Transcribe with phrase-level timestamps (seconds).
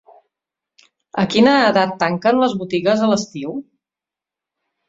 [1.23, 3.55] A quina edat tanquen les botigues a l'estiu?